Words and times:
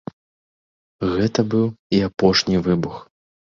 Гэта 1.11 1.39
быў 1.53 1.65
і 1.99 2.03
апошні 2.11 2.55
выбух. 2.69 2.95